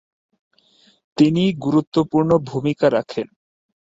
তিনি 1.17 1.43
গুরুত্বপূ্র্ণ 1.65 2.31
ভূমিকা 2.49 2.87
রাখেন। 2.89 3.27